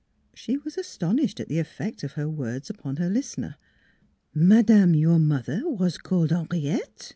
[0.33, 3.57] She was astonished at the effect of her words upon her listener."
[4.33, 7.09] Madame, your mother, was called Henri ette?"